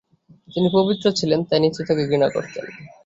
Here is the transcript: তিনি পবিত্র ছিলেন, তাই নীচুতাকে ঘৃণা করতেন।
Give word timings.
তিনি 0.47 0.67
পবিত্র 0.73 1.05
ছিলেন, 1.11 1.39
তাই 1.43 1.59
নীচুতাকে 1.63 2.03
ঘৃণা 2.07 2.27
করতেন। 2.29 2.65